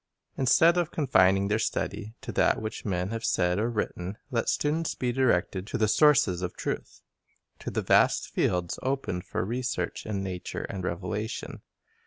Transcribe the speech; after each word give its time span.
Instead 0.35 0.77
of 0.79 0.89
confining 0.89 1.47
their 1.47 1.59
study 1.59 2.15
to 2.21 2.31
that 2.31 2.59
which 2.59 2.85
men 2.85 3.11
have 3.11 3.23
said 3.23 3.59
or 3.59 3.69
written, 3.69 4.17
let 4.31 4.49
students 4.49 4.95
be 4.95 5.11
directed 5.11 5.67
to 5.67 5.77
the 5.77 5.87
sources 5.87 6.41
of 6.41 6.57
truth, 6.57 7.03
to 7.59 7.69
the 7.69 7.83
vast 7.83 8.27
fields 8.27 8.79
opened 8.81 9.23
for 9.23 9.45
research 9.45 10.07
in 10.07 10.23
nature 10.23 10.63
and 10.63 10.83
revelation. 10.83 11.61